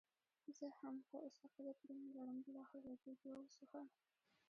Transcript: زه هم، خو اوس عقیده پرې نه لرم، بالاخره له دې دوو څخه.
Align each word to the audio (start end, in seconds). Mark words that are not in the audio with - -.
زه 0.57 0.67
هم، 0.79 0.95
خو 1.07 1.15
اوس 1.23 1.35
عقیده 1.45 1.73
پرې 1.79 1.93
نه 2.01 2.07
لرم، 2.15 2.37
بالاخره 2.45 2.81
له 2.87 2.95
دې 3.03 3.13
دوو 3.23 3.43
څخه. 3.57 3.79